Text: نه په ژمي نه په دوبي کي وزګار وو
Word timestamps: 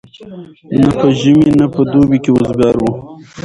نه 0.79 0.87
په 0.99 1.07
ژمي 1.19 1.49
نه 1.59 1.65
په 1.73 1.81
دوبي 1.91 2.17
کي 2.23 2.31
وزګار 2.33 2.75
وو 2.79 2.91